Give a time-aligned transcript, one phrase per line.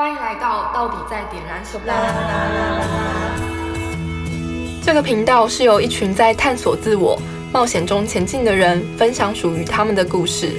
[0.00, 1.92] 欢迎来到到底在点燃什么？
[4.80, 7.20] 这个频道是由一群在探索自我、
[7.52, 10.52] 冒险中前进的人分享属于他们的故事。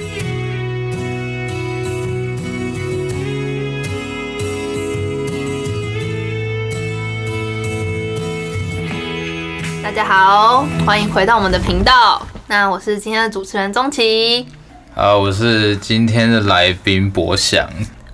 [9.82, 12.20] 大家好，欢迎回到我们的频道。
[12.46, 14.46] 那我是今天的主持人钟琪。
[14.94, 17.66] 好，我是今天的来宾博翔。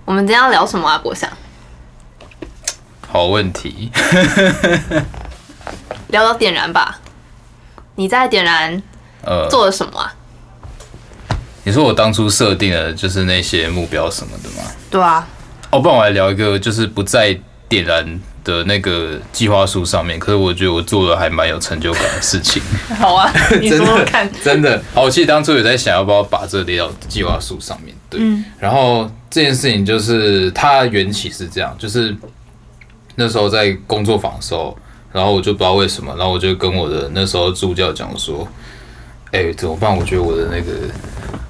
[0.06, 0.96] 我们今天要聊什么啊？
[0.96, 1.28] 博翔，
[3.08, 3.90] 好问题。
[6.08, 7.00] 聊到点燃吧。
[7.96, 8.80] 你在点燃
[9.24, 10.14] 呃，做了什么啊？
[11.64, 14.70] 你说我当初设定的就是那些目标什么的吗？
[14.88, 15.26] 对啊，
[15.72, 17.36] 哦，不然我来聊一个，就是不在
[17.68, 22.62] 点燃的那个计划书上面，可是我觉得我做的还蛮有成就感的事情。
[22.96, 23.28] 好啊，
[23.60, 24.30] 你说说看。
[24.44, 24.80] 真的。
[24.94, 28.20] 好，我其实当初有在想要不要把这个列到计划书上面，对。
[28.22, 32.14] 嗯然后这件事情就是它缘起是这样，就是
[33.16, 34.76] 那时候在工作坊的时候，
[35.12, 38.46] 然后我就不知道为什么，然后我就跟我的那时候助教讲说，
[39.32, 39.94] 哎、怎么办？
[39.94, 40.72] 我觉得我的那个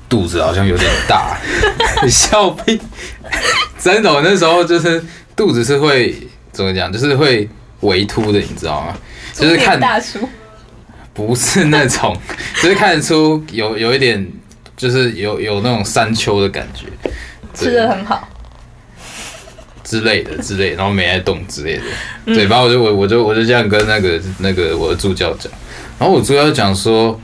[0.09, 1.39] 肚子好像有点大，
[2.09, 2.81] 笑屁！
[3.79, 6.17] 真的，我那时候就是肚子是会
[6.53, 7.49] 怎么讲，就是会
[7.81, 8.97] 微凸的，你知道吗？
[9.35, 10.27] 就是看大叔，
[11.13, 12.17] 不是那种，
[12.63, 14.27] 就是看得出有有一点，
[14.77, 16.87] 就是有有那种山丘的感觉，
[17.57, 18.29] 吃的很好。
[19.83, 21.83] 之类的 之类的，然后没爱动之类的，
[22.27, 25.53] 对，然后我就我我就我就这样跟那个那个我的助教讲，
[25.97, 27.19] 然后我助教讲说，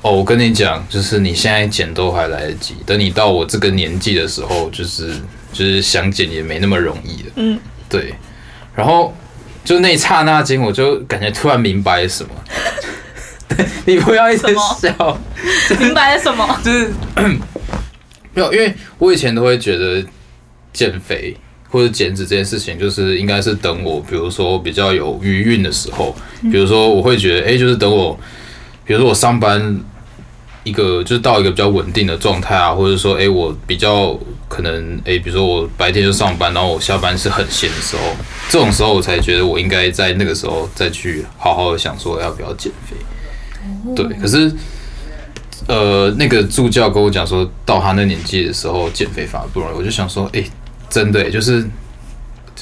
[0.00, 5.12] 哦，我跟你讲，就是你现在减都还来得及，等你到我这个年纪的时候，就是
[5.52, 8.14] 就是想减也没那么容易了，嗯，对，
[8.76, 9.12] 然后
[9.64, 12.30] 就那一刹那间，我就感觉突然明白了什么。
[13.48, 14.46] 对你不要一直
[14.80, 15.18] 笑，
[15.80, 16.60] 明白了什么？
[16.64, 16.92] 就是
[18.34, 20.04] 没有，因为我以前都会觉得
[20.72, 21.36] 减肥
[21.68, 28.18] 或者减脂这件事情，就是应该是等我，比如说比较有余韵的时候，比如说我会觉得，哎、就是等我，
[28.84, 29.80] 比如说我上班
[30.62, 34.18] 一个就是到一个比较稳定的状态啊，或者说，哎、我比较
[34.48, 38.02] 可能，哎、比如说我白天就上班，然后我下班是很闲的时候，
[38.48, 42.96] 这种时候我才觉得我应该在那个时候再去好好的想说要不要减肥。
[43.96, 44.52] 对，可是
[45.66, 50.44] 呃，那个助教跟我讲说，到他那年纪的时候减肥反而不容易，我就想说，哎、
[50.88, 51.64] 真的、欸，就是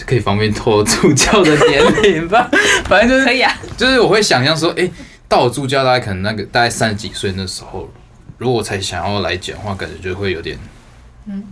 [0.07, 2.51] 可以方便透助教的年龄吧，
[2.89, 3.53] 反正就是可以啊。
[3.77, 4.91] 就是我会想象说，哎、
[5.29, 7.91] 到我助教大概可能那个大概三十几岁那时候，
[8.39, 10.59] 如果我才想要来减的话，感觉就会有点。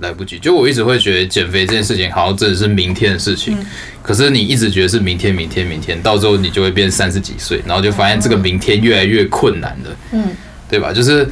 [0.01, 3.57] 来不及，就我一直会觉得减肥这件事情好像真的是明天的事情，
[4.03, 10.25] 可是你一直觉得是明天、明天、明天，到最后你就会变三十几岁，然后就发现这个明天越来越困难了，嗯，
[10.71, 10.93] 对吧？
[10.93, 11.29] 就是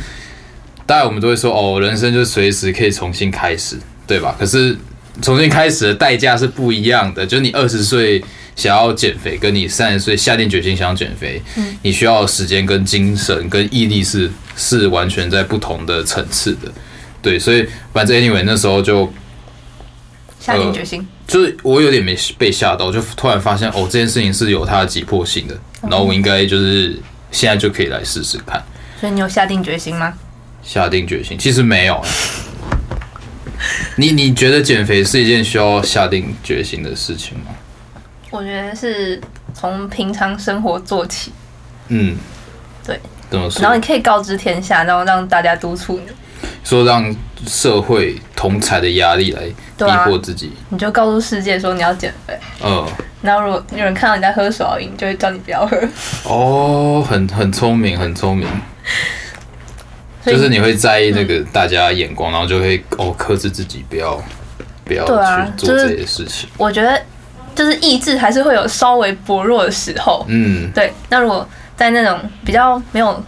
[0.84, 3.76] 大概我们都会说，哦，人生就随时可以重新开始，
[4.06, 4.34] 对吧？
[4.38, 4.76] 可是
[5.22, 8.22] 重新开始的代价是不一样的，就是你二十岁
[8.56, 11.40] 想要减肥，跟你三十岁下定决心想要减肥，
[11.82, 16.70] 你需要时间跟精神跟毅力是是完全在不同的层次的。
[17.20, 19.12] 对，所以反正 anyway 那时候就
[20.40, 21.06] 下定决心。
[21.26, 26.98] 就是我有点没被吓到，就突然发现哦，这件事情是有它的急迫性的，然后我应该就是
[27.30, 28.64] 现在就可以来试试看，
[29.00, 30.12] 所以你有下定决心吗？
[30.62, 31.38] 下定决心。
[31.38, 32.02] 其实没有，
[33.96, 37.46] 你你觉得减肥是一件需要下定决心的事情吗？
[38.30, 39.20] 我觉得是
[39.54, 41.32] 从平常生活做起，
[41.88, 42.16] 嗯，
[42.84, 43.00] 对，
[43.30, 43.62] 怎么说？
[43.62, 46.12] 然后你可以告知天下，然后让大家督促你。
[46.62, 47.14] 说让
[47.46, 49.42] 社会同才的压力来
[49.78, 52.86] 逼迫自己，你就告诉世界说你要减肥，嗯，
[53.22, 55.80] 然后如果有人看到你在喝手摇饮，就会叫你不要喝。
[56.24, 58.46] 哦，很很聪明，很聪明。
[60.26, 64.22] 就是你会在意那个大家眼光，然后就会哦克制自己，不要
[64.84, 66.48] 不要去做就是这些事情。
[66.58, 67.00] 我觉得
[67.54, 70.26] 就是意志还是会有稍微薄弱的时候。
[70.28, 73.24] 嗯，对，那如果在那种比较没有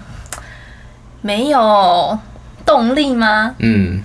[1.22, 2.18] 没有
[2.66, 3.54] 动力吗？
[3.60, 4.02] 嗯，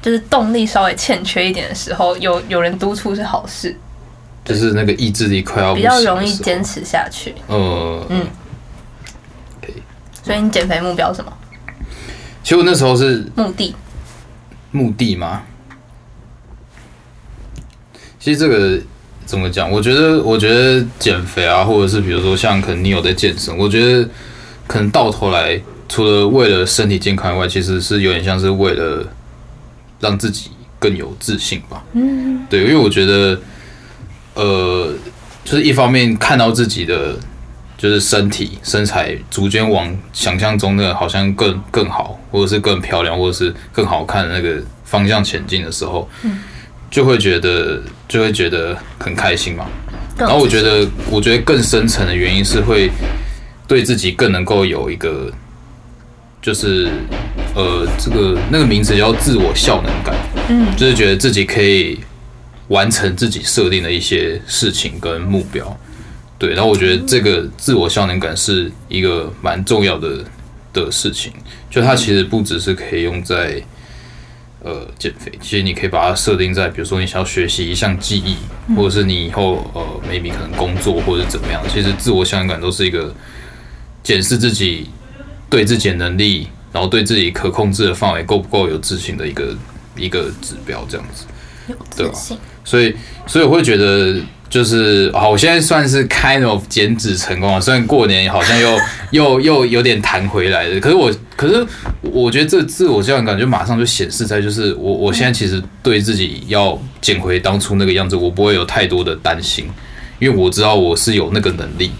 [0.00, 3.74] 就是动力稍微欠缺一点的时候，有有人督促是好事，
[4.44, 6.62] 就是那个意志力快要比较容易坚。
[6.62, 7.34] 持下去。
[7.48, 8.26] 呃，嗯。
[10.28, 11.32] 所以你减肥目标是什么？
[12.42, 13.74] 其实我那时候是目的？
[14.72, 15.40] 目的吗。
[18.20, 18.78] 其实这个
[19.24, 19.70] 怎么讲？
[19.70, 24.06] 我觉得，我觉得减肥啊，或者是比如说像可能你有在健身，我觉得
[24.66, 25.58] 可能到头来，
[25.88, 29.08] 除了为了身体健康以外，其实是有点像是为了
[29.98, 31.82] 让自己更有自信吧。
[31.94, 33.40] 嗯，对，因为我觉得，
[34.34, 34.92] 呃，
[35.42, 37.16] 就是一方面看到自己的
[37.78, 46.06] 就是身体身材逐渐往想象中的好像更更好，或者是更漂亮，或者是更好看的那个方向前进的时候，
[46.90, 49.64] 就会觉得就会觉得很开心嘛。
[50.18, 52.90] 然后我觉得，我觉得更深层的原因是会
[53.68, 55.30] 对自己更能够有一个，
[56.42, 56.88] 就是
[57.54, 60.16] 呃，这个那个名字叫自我效能感，
[60.48, 62.00] 嗯，就是觉得自己可以
[62.66, 65.78] 完成自己设定的一些事情跟目标，
[66.38, 66.54] 对。
[66.54, 70.24] 然后我觉得这个自我效能感是一个蛮重要的
[70.72, 71.32] 的事情，
[71.68, 73.62] 就它其实不只是可以用在。
[74.60, 78.36] 呃，减肥其实你可以把它设定在，比如说你想要学习一项技艺，
[78.74, 79.80] 或者是你以后呃
[80.10, 81.62] ，maybe 可能工作或者怎么样。
[81.72, 83.14] 其实自我效能感都是一个
[84.02, 84.90] 检视自己
[85.48, 89.56] 对自己的能力，然后对自己可控制的范围够不够有自信的一个
[89.96, 91.24] 一个指标，这样子。
[91.68, 92.12] 有对吧
[92.64, 92.92] 所以，
[93.28, 97.60] 所以我会觉得，就是好，我现在算是 kind of 减脂成功了。
[97.60, 98.78] 虽然过年好像又
[99.12, 101.66] 又又有点弹回来的，可是我，可是
[102.00, 109.68] 我觉得这自我这样感觉马上就显示在，就是我我现在其实对自己要减回当初那个样子，我不会有太多的担心，
[110.18, 111.92] 因为我知道我是有那个能力，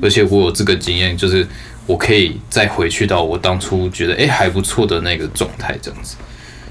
[0.00, 1.44] 而且我有这个经验，就是
[1.86, 6.16] 我可以再回去到我当初觉得哎、诶还不错的那个状态，这样子。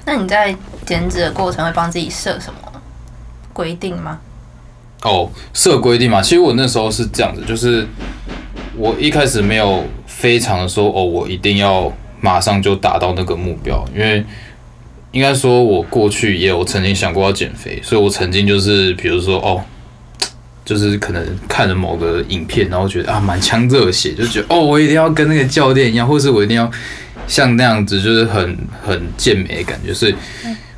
[0.06, 0.56] 那你在
[0.86, 2.80] 减脂的过程会帮自己设什么
[3.52, 4.18] 规定吗？
[5.06, 7.86] 哦，设规定嘛，其实我那时候是这样子，就是
[8.76, 14.24] 我一开始没有非常的说哦，我一定要马上就达到那个目标，因为
[15.12, 19.62] 应该说我过去也有曾经想过要减肥，所以我曾经就是比如说哦，
[20.64, 26.70] 就是可能看了某个影片，然后觉得啊满腔热血，就觉得哦，我一定要跟那个教练一样，或是我一定要
[27.26, 30.14] 像那样子，就是很很健美的感觉，所以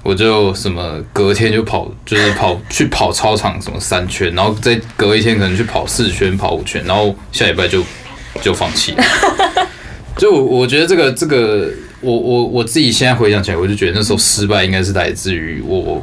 [0.03, 7.83] 我就什么隔天就跑，就是跑去跑操场什么三圈，然后再隔一天可能去跑四圈、跑五圈，然后下礼拜就
[8.41, 9.05] 就放弃了。
[10.17, 16.03] 就我我觉得这个这个，我我我自己现在回想起来，我就觉得那时候失败应该是来自于我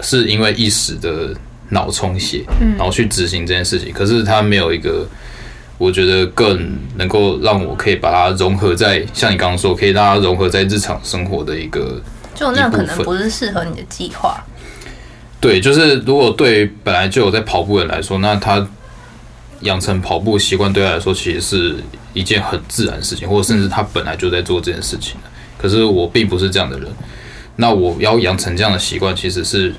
[0.00, 1.34] 是因为一时的
[1.70, 2.44] 脑充血，
[2.76, 5.06] 然后去执行这件事情，可是它没有一个。
[5.78, 12.00] 我觉得更能够让我可以把它融合在，像你刚刚说，可以让它融合在日常生活的一个
[12.34, 14.42] 就那可能不是适合你的计划，
[15.40, 18.66] 对，就是如果对于本来就有在跑步的人来说，那他
[19.60, 21.76] 养成跑步习惯对他来说其实是
[22.14, 25.28] 一件很自然的事情，或者甚至他本来就在做这件事情的。
[25.56, 26.88] 可是我并不是这样的人，
[27.56, 29.72] 那我要养成这样的习惯，其实是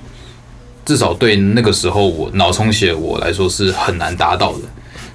[0.86, 4.60] 至少对那个时候我脑充血我来说是很难达到的。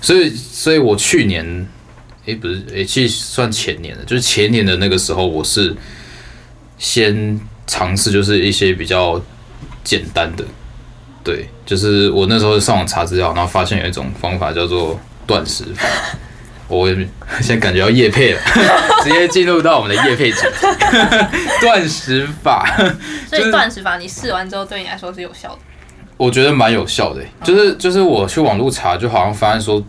[0.01, 1.67] 所以，所以我去年，
[2.27, 5.75] 诶，不是，诶，其实算前年的，就是前年的那个时候，我是
[6.79, 9.21] 先尝试就是一些比较
[9.85, 10.45] 简单的，
[11.23, 15.87] 对，就是我那时候上网查资料，然后发现有一种方法叫做断食法。
[16.69, 16.87] 我
[17.41, 18.41] 现在感觉要夜配了，
[19.03, 20.67] 直接进入到我们的夜配主题。
[21.63, 22.63] 断食法，
[23.27, 25.59] 所以断食法你试完之后对你来说是有效的。
[26.19, 29.83] 我觉得蛮有效的欸、就是就是我去网络查，就好像发现说，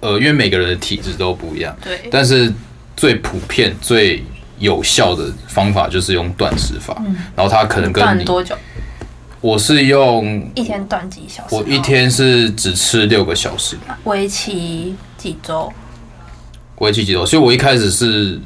[0.00, 2.52] 呃，因为每个人的体质都不一样，对，但是
[2.94, 4.22] 最普遍、最
[4.58, 7.00] 有效的方法就是用断食法，
[7.36, 8.54] 然后它可能跟你，断多久？
[9.40, 11.54] 我是用一天断几小时？
[11.54, 15.72] 我一天是只吃六个小时，为期几周？
[16.78, 17.24] 为期几周？
[17.24, 18.40] 所以我一开始是，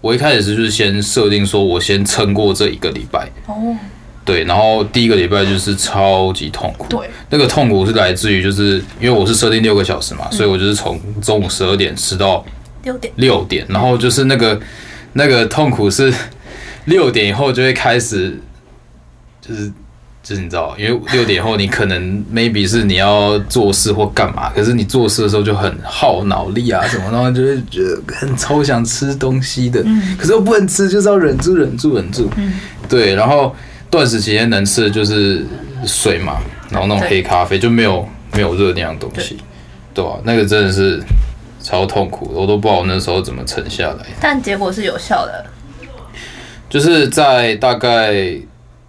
[0.00, 3.76] 我一开始是就是先设定说我先撑过这一个礼拜，哦，
[4.24, 12.44] 对，然后第一个礼拜就是超级痛苦，对，那个痛苦是来自于就是因为我是设定六个小时嘛，所以我就是从中午十二点吃到
[12.82, 13.12] 六点。
[13.16, 14.60] 六点，然后就是那个
[15.14, 16.12] 那个痛苦是
[16.86, 18.38] 六点以后就会开始，
[19.40, 19.72] 就是
[20.22, 29.84] 就是你知道，因为六点后你可能 maybe 是你要做事或干嘛，可是你做事的时候就很耗脑力啊什么，然后就会觉得很超想吃东西的，
[30.18, 32.30] 可是又不能吃，就是要忍住忍住忍住，
[32.88, 33.54] 对，然后
[33.90, 35.44] 断食期间能吃的就是
[35.84, 36.38] 水嘛，
[36.70, 39.36] 然后那种黑咖啡就没有没有热量的东西，
[39.92, 40.04] 对。
[40.04, 41.02] 吧、那个真的是
[41.62, 44.06] 超痛苦的，我都不知道我那时候怎么沉下来。
[44.20, 45.46] 但结果是有效的。
[46.68, 48.34] 就是在大概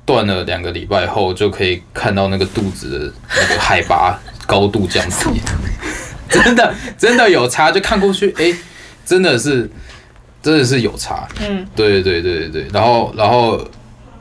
[0.06, 5.42] 断了两个礼拜后，就可以看到那个肚子的那个海拔 高度降低，
[6.30, 8.54] 真的真的有差，就看过去，哎、
[9.06, 9.70] 真的是
[10.42, 13.60] 真的是有差，嗯，对对对对对，然后然后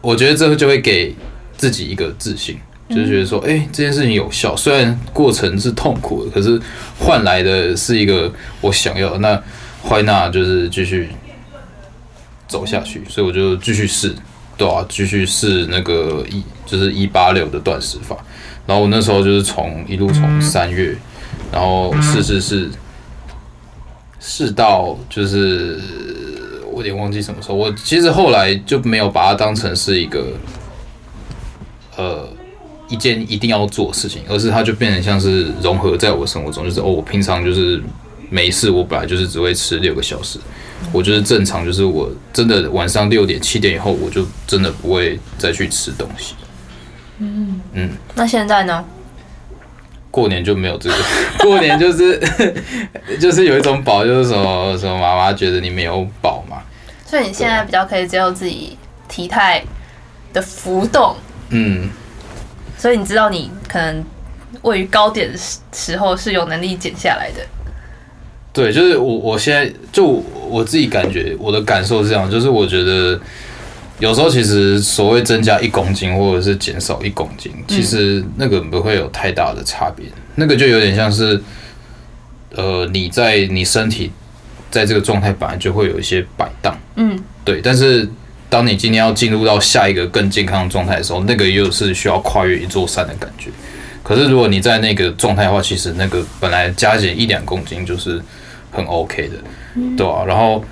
[0.00, 1.14] 我觉得这就会给
[1.56, 2.59] 自己一个自信。
[2.95, 6.61] 就是觉得说，哎、这件事情有效，虽然过程是痛苦的，可是
[6.99, 8.31] 换来的是一个
[8.61, 9.19] 我想要的。
[9.19, 9.43] 那
[9.83, 11.09] 坏那就是继续
[12.47, 14.15] 走下去，所以我就继续试，
[14.57, 18.17] 对啊，继续试那个一就是一八六的断食法。
[18.65, 20.97] 然后我那时候就是从一路从三月，
[21.51, 22.71] 然后试试试
[24.21, 25.81] 试到就是
[26.71, 27.57] 我有点忘记什么时候。
[27.57, 30.27] 我其实后来就没有把它当成是一个
[31.97, 32.29] 呃
[32.93, 37.83] 一件一定要做的事情，而是它就变成像是融合在我生活中，就是哦，我平常就是
[38.29, 40.39] 没事，我本来就是只会吃六个小时，
[40.93, 46.35] 我就是正常，就是我真的晚上六点七点以后，我就真的不会再去吃东西。
[47.19, 47.61] 嗯。
[47.73, 47.91] 嗯。
[48.15, 48.85] 那现在呢？
[50.11, 50.97] 过年就没有这个，
[51.43, 52.21] 过年就是
[53.19, 56.59] 就是有一种饱，就是什么什么妈妈觉得你没有饱嘛，
[57.07, 58.77] 所以你现在比较可以接受自己
[59.09, 59.65] 体态
[60.35, 61.17] 的浮动，
[61.49, 61.89] 嗯，
[62.83, 64.05] 所以你知道你可能
[64.62, 67.41] 位于高点的时时候是有能力减下来的。
[68.53, 73.17] 对，就是我我现在就我自己感觉我的感受是这样，就是我觉得
[74.01, 81.41] 有时候其实所谓增加一公斤或者是减少一公斤，其实那个不会有太大的差别，那个就有点像是
[82.57, 84.11] 呃你在你身体
[84.73, 88.11] 在这个状态本来就会有一些摆荡，嗯，对，但是
[88.52, 93.49] 当你今天要进入到下一个更健康的状态的时候，那个又是需要跨越一座山的感觉。
[94.02, 98.21] 可是如果你在那个状态的话，其实那个本来加减一两公斤就是
[98.71, 99.37] 很 OK 的，
[99.97, 100.62] 对啊，然后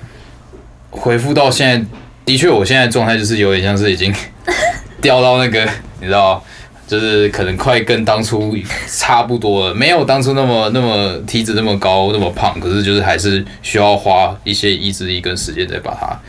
[0.91, 1.87] 恢复到现在，
[2.23, 4.13] 的确我现在状态就是有点像是已经
[5.01, 5.67] 掉到那个，
[5.99, 6.43] 你知道。
[6.87, 8.53] 就是可能快跟当初
[8.85, 16.19] 差不多了，没有当初那么那么体脂那么高那么胖，可是就是还是需要花一些意志力跟时间再把它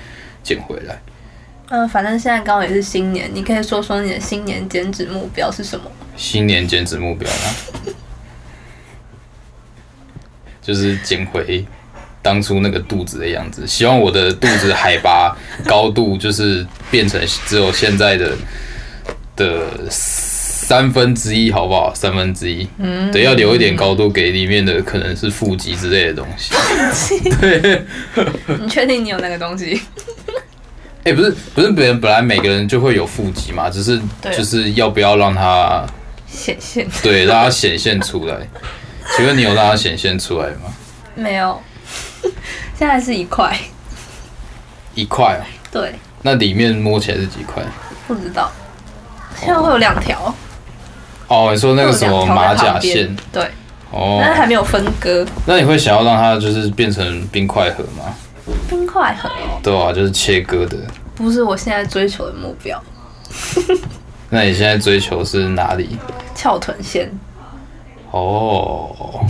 [0.44, 0.96] 减回来。
[1.74, 5.90] 嗯、反正现在刚好也是新年，你可以说说你的新年减脂目标是什么？
[6.18, 7.34] 新年减脂目标呢，
[10.60, 11.64] 就是减回
[12.20, 13.66] 当初那个肚子的样子。
[13.66, 18.36] 希望我的肚子海拔高度就是变成只有现在的
[19.34, 21.94] 的三分之一，好不好？
[21.94, 26.52] 三分之一，嗯，对，要留一点高度给里面的可能是腹肌之类的东西。
[27.40, 27.82] 对
[28.60, 29.80] 你确定你有那个东西？
[31.04, 35.84] 哎、不是不是，别人本来每个人就会有腹肌嘛，只是就是要不要让它
[36.26, 38.36] 显现 对让它显现出来。
[39.16, 40.72] 请问你有让它显现出来吗？
[41.14, 41.60] 没有？
[42.78, 43.56] 现在是一块，
[44.94, 45.42] 一块啊，
[45.72, 47.62] 对，那里面摸起来是几块？
[48.06, 48.50] 不知道。
[49.36, 50.32] 现在会有两条，
[51.26, 53.42] 哦，你说那个什么马甲线，对，
[53.90, 55.26] 哦，但是还没有分割。
[55.46, 58.14] 那你会想要让它就是变成冰块盒吗？
[58.68, 60.76] 冰块盒哦，对啊，就是切割的。
[61.14, 62.82] 不是我现在追求的目标。
[64.30, 65.96] 那你现在追求是哪里？
[66.34, 67.10] 翘臀线
[68.10, 69.24] 哦，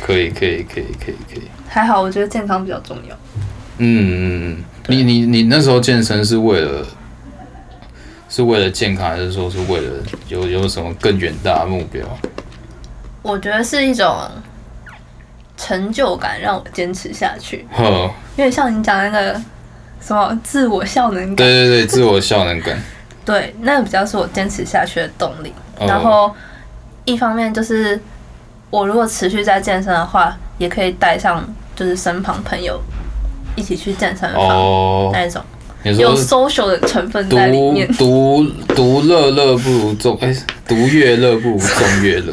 [0.00, 1.42] 可以，可以，可以，可以，可以。
[1.68, 3.16] 还好，我觉得健康比较重要。
[3.78, 6.86] 嗯嗯嗯，你你你那时候健身是为了
[8.28, 9.92] 是为了健康，还是说是为了
[10.28, 12.04] 有有什么更远大的目标？
[13.22, 14.14] 我觉得是一种
[15.56, 17.66] 成就感，让我坚持下去。
[17.72, 19.40] 呵，因为像你讲那个
[20.00, 22.78] 什么自我效能感，对对对，自我效能感。
[23.24, 25.52] 对，那个比较是我坚持下去的动力。
[25.78, 26.30] 哦然后
[27.04, 28.00] 一方面就是
[28.70, 31.44] 我如果持续在健身的话，也可以带上
[31.74, 32.80] 就是身旁朋友
[33.56, 35.42] 一起去健身房、哦，那一种，
[35.82, 37.86] 有 social 的成分在里面。
[37.94, 40.34] 独独乐乐不如众哎，
[40.68, 42.32] 独乐乐不如众乐乐，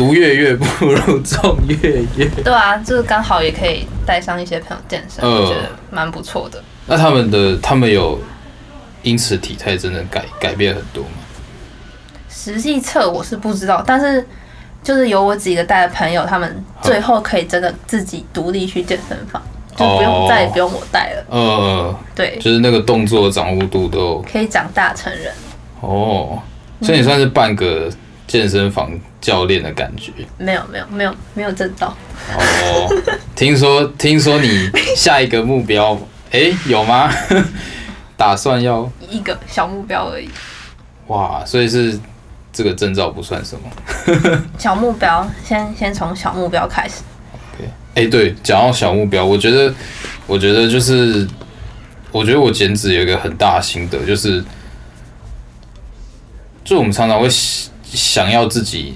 [0.00, 2.26] 独月月不如众月月。
[2.42, 6.58] 对啊，就是刚好也可以带上一些朋友健身，嗯我觉得蛮不错的。
[6.86, 8.18] 那他们的他们有
[9.02, 11.10] 因此体态真的改改变很多吗？
[12.30, 14.26] 实际测我是不知道，但是
[14.82, 19.42] 就是有我几个带的朋友，他们最后可以真的自己独立去健身房，
[19.76, 21.24] 就不用、哦再也不用我带了。
[21.28, 25.30] 呃，对，就是那个动作掌握度都可以长大成人。
[25.82, 26.40] 哦，
[26.80, 27.90] 所以你算是半个
[28.30, 28.88] 健身房
[29.20, 31.88] 教练的感觉没有没有没有没有挣到，
[32.36, 33.02] 哦。
[33.34, 35.98] 听说听说你下一个目标，
[36.30, 37.10] 诶，有吗？
[38.16, 40.30] 打算要一个小目标而已。
[41.08, 41.98] 哇，所以是
[42.52, 44.40] 这个证照不算什么。
[44.56, 47.02] 小目标，先先从小目标开始。
[47.96, 49.74] 哎、对，讲到小目标，我觉得，
[50.28, 51.26] 我觉得就是，
[52.12, 54.44] 我觉得我减脂有一个很大的心得，就是，
[56.62, 57.28] 就我们常常会
[57.92, 58.94] 想想要自己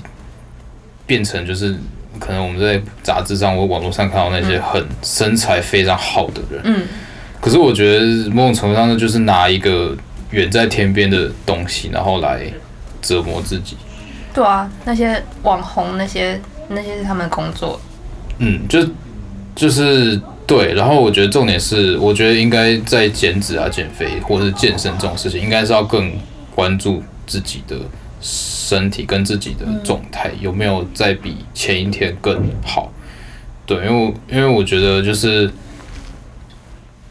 [1.06, 1.76] 变成，就是
[2.18, 6.82] 可能我们在杂志上或网络上看到那些很身材非常好的人，嗯，
[7.40, 9.96] 可是我觉得某种程度上呢，就是拿一个
[10.30, 12.42] 远在天边的东西，然后来
[13.02, 13.76] 折磨自己。
[14.32, 17.80] 对啊，那些网红那些那些是他们的工作。
[18.38, 18.84] 嗯，就
[19.54, 26.12] 就是对，然后我觉得重点是，我觉得应该在减脂啊、减肥或者是健身这种事情，应该是要更
[26.54, 27.76] 关注自己的
[28.26, 32.90] 身体跟自己的状态、有没有在比前一天更好。
[33.66, 35.50] 对，因为因为我觉得就是，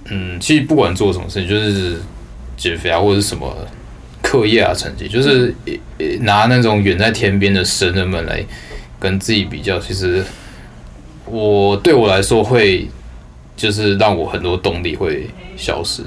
[0.06, 2.02] 嗯，其实不管做什么事情，就是
[2.58, 3.56] 减肥啊或者是什么
[4.24, 5.54] 课业啊成绩，就是
[6.22, 8.44] 拿那种远在天边的神人们来
[9.00, 10.24] 跟自己比较，其实
[11.26, 12.88] 我对我来说会
[13.56, 16.02] 就是让我很多动力会消失。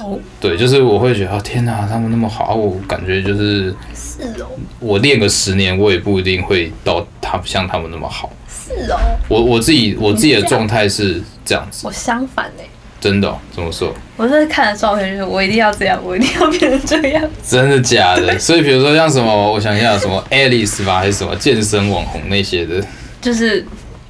[0.00, 4.46] 哦，对，就是我会觉得，啊天哪，他们那么好，我感觉就是是哦，
[4.78, 8.30] 我练个十年，我也不一定会到他们像他们那么好。
[8.48, 12.64] 是哦，我我自己我自己的状态是这样子，我相反哎，
[13.00, 13.92] 真的哦、怎么说？
[14.16, 17.22] 我是看了照片，就是我一定要这样，我一定要变成这样。
[17.46, 18.38] 真的假的？
[18.38, 22.82] 所以比如说像什么，我想一下，什么 Alice 吧，还是什么健身网红那些的，
[23.20, 23.64] 就是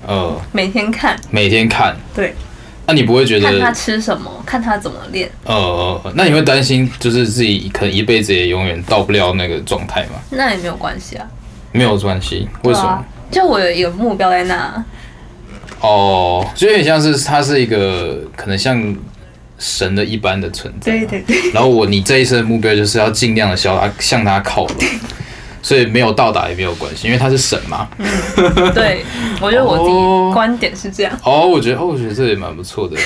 [0.06, 2.34] 呃，每天看，每天看，对，
[2.90, 10.18] 那你不会觉得看他，吃什么，看他怎么练，呃，那你会担心，就是自己可能一辈子也永远到不了那个状态吗？
[10.30, 11.24] 那也没有关系啊。
[11.70, 12.88] 没有关系，为什么？
[12.88, 13.04] 啊？
[13.30, 14.84] 就我有一个目标在那，
[15.80, 18.96] 哦，就有点像是他是一个可能像
[19.56, 24.76] 神的一般的存在，对对对，然后我你这一生的目标就是要尽量的向他向他靠拢，
[25.62, 27.88] 所以没有到达也没有关系，因为他是神嘛。
[28.74, 29.04] 对，
[29.40, 31.18] 我觉得我自哦己观点是这样。
[31.24, 32.96] 哦，我觉得哦，我觉得这也蛮不错的。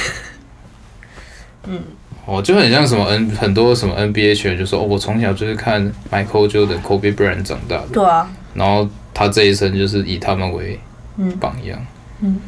[1.67, 1.81] 嗯，
[2.27, 10.79] 哦，就很像什么 N 很多什么 NBA 球员就说哦，我从小就是看 Michael Jordan、Kobe Bryant 长大的，对啊，然后他这一生就是以他们为
[11.17, 11.85] 嗯榜样。
[12.21, 12.41] 嗯，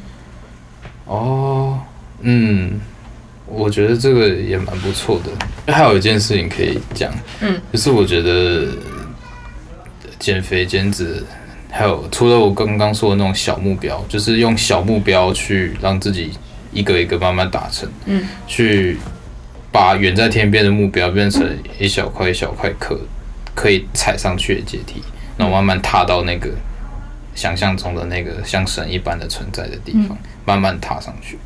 [1.07, 1.79] 哦，
[2.21, 2.81] 嗯，
[3.47, 5.73] 我觉得这个也蛮不错的。
[5.73, 8.67] 还有一件事情可以讲，嗯，就是我觉得
[10.19, 11.23] 减肥减脂，
[11.71, 16.31] 还有除了我刚刚说的那种小目标，就是用小目标去让自己
[16.73, 18.99] 一个一个慢慢达成，嗯，去
[19.71, 21.47] 把远在天边的目标变成
[21.79, 22.99] 一小块一小块可
[23.55, 25.03] 可以踩上去的阶梯，
[25.37, 26.51] 然后慢慢踏到那个
[27.35, 31.39] 想象中的那个像神一般的存在的地方，慢慢踏上去。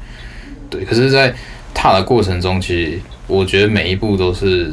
[0.69, 1.35] 对，可是，在
[1.75, 4.73] 踏的过程中，其实我觉得每一步都是，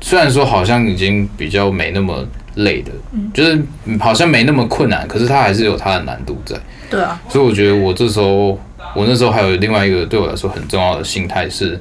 [0.00, 2.24] 虽然说好像已经比较没那么
[2.56, 2.90] 累的，
[3.32, 6.56] 就是嗯好像没那么困难，可是它还是有它的难度在。
[6.90, 8.58] 对啊，所以我觉得我这时候，
[8.94, 11.80] 我那时候还有另外一个对我来说很重要的心态是，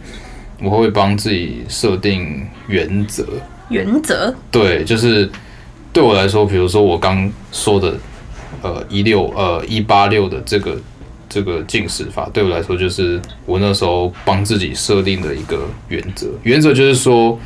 [0.61, 3.25] 我会帮自己设定原则。
[3.69, 5.29] 原则，对，就是
[5.91, 7.95] 对我来说，比如说我刚说的，
[8.61, 10.77] 呃，一六呃一八六的这个
[11.29, 16.27] 这个进食法，对我来说就是我那时候帮自己设定的一个原则。
[16.43, 17.39] 原则就是说，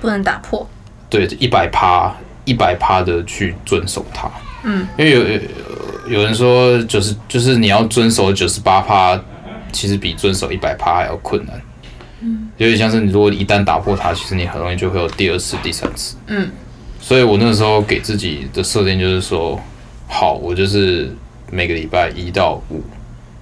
[0.00, 0.68] 不能打破。
[1.10, 2.14] 对一百趴
[2.48, 4.30] 一百趴的去遵守它。
[4.64, 5.40] 嗯，因为有有
[6.08, 9.20] 有人说，就是就是你要遵守九十八趴，
[9.70, 11.60] 其实比遵守一百趴还要困难。
[12.22, 16.16] 嗯，有点像是你如果一旦打破它，其实你很容易就会有第二次、第三次。
[16.26, 16.50] 嗯，
[16.98, 19.60] 所以我那时候给自己的设定就是说，
[20.08, 21.14] 好，我就是
[21.52, 22.82] 每个礼拜一到五，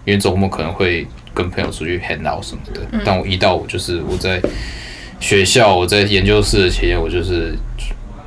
[0.04, 4.42] 因为周末可能会跟朋友出去 hang out 什么的，但我一到五就是我在
[5.18, 7.54] 学校，我在研究室的期间，我就是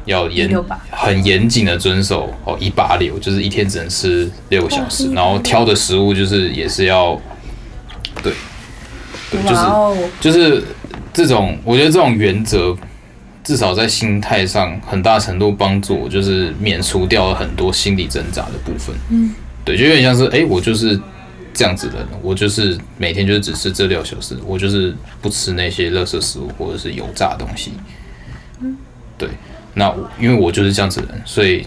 [0.10, 0.50] 要严
[0.91, 7.13] 很严谨的遵守哦一八六，就是一天只能吃六个小时，然后挑的食物就是也是要
[8.24, 8.34] 对
[9.32, 9.62] 对，就是
[10.19, 10.63] 就是
[11.13, 12.76] 这种，我觉得这种原则，
[13.43, 18.95] 至少在心态上很大程度帮助我，就是免除掉了很多心理挣扎的部分。
[19.12, 19.32] 嗯，
[19.63, 21.00] 对，就有点像是，哎、我就是
[21.54, 27.74] 这样子的人，我就是每天就是只吃这六小时，我就是不吃那些垃圾食物或者是油炸东西。
[28.62, 28.76] 嗯，
[29.17, 29.30] 对，
[29.73, 31.65] 那我因为我就是这样子的人，所以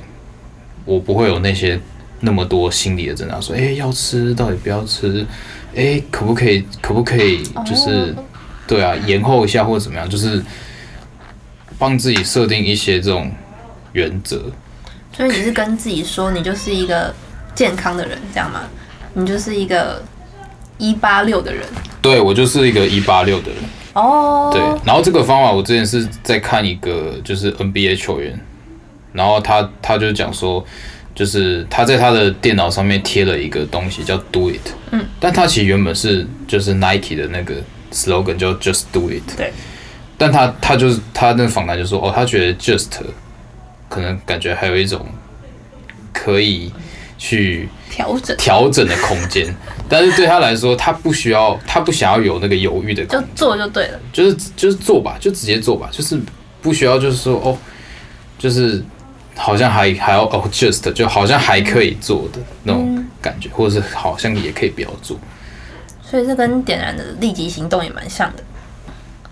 [0.84, 1.80] 我不会有那些
[2.20, 5.26] 那么多心理的挣扎，说，哎、要吃到底不要吃，
[5.74, 8.14] 哎、可不可以，可不可以，就是。
[8.16, 8.24] 哦
[8.64, 10.42] 对啊，延后一下或者怎么样，就是
[11.78, 13.30] 帮自己设定一些这种
[13.92, 14.40] 原则。
[15.12, 17.12] 所以你是跟自己说，你就是一个
[17.54, 18.62] 健康的人，这样吗？
[19.14, 20.00] 你就是一个
[20.78, 21.66] 一八六的人。
[22.00, 23.58] 对我就是一个一八六的人，
[23.94, 24.60] 哦，对。
[24.84, 28.38] 然后这个方法我之前是在看一个就是 NBA 球员，
[29.12, 30.64] 然后他他就讲说，
[31.14, 37.54] 就是他在他的电脑上面贴了一个东西叫 Do It，嗯，但他其实原本是就是 Nike 的那个
[37.92, 39.52] slogan 叫 Just Do It，对。
[40.18, 42.90] 但他他就是他那个访谈就说，哦，他觉得 Just
[43.88, 45.04] 可能感觉还有一种
[46.12, 46.72] 可以
[47.18, 49.52] 去调整调整的空间，
[49.92, 54.00] 但是对他来说，他不需要，他不想要有那个犹豫的空就做就对了。
[54.10, 56.18] 就是就是做吧，就直接做吧，就是
[56.62, 57.54] 不需要就是说哦，
[58.38, 58.82] 就是
[59.36, 65.18] 好像还还要哦 just 就好像还可以做的那种感觉，或者是好像也可以不要做。
[66.02, 68.42] 所以这跟点燃的立即行动也蛮像的，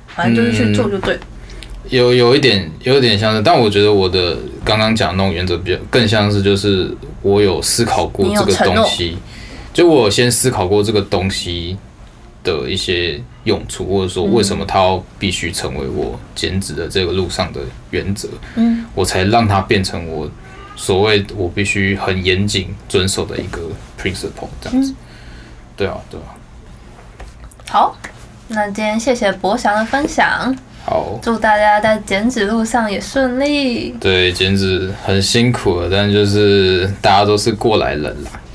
[0.09, 1.20] 反正就是去做就对了。
[1.88, 9.16] 有有一点有一点像是，但我觉得我的刚刚讲的那种原则比较更像是就是我有思考过这个东西，
[9.72, 11.76] 就我先思考过这个东西
[12.42, 20.28] 的一些用处，或者说为什么它要必须成为我减脂的这个路上的原则，嗯，我才让它变成我
[20.74, 23.61] 所谓我必须很严谨遵守的一个
[24.00, 24.94] principle 这样子。
[25.76, 26.35] 对啊，对啊。
[27.68, 27.96] 好，
[28.48, 30.52] 那今天谢谢博翔的分享，
[30.85, 33.90] 好，祝大家在减脂路上也顺利。
[34.00, 38.30] 对，减脂很辛苦了，但就是大家都是过来人啦。